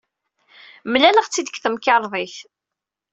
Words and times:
Mlaleɣ-t-id 0.91 1.45
deg 1.47 1.55
temkarḍit. 1.63 2.37